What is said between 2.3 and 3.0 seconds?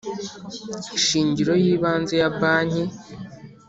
banki